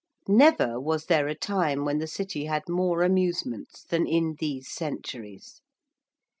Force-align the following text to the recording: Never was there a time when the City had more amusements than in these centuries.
Never 0.27 0.79
was 0.81 1.05
there 1.05 1.27
a 1.27 1.35
time 1.35 1.85
when 1.85 1.99
the 1.99 2.07
City 2.07 2.45
had 2.45 2.67
more 2.67 3.03
amusements 3.03 3.83
than 3.83 4.07
in 4.07 4.35
these 4.39 4.67
centuries. 4.67 5.61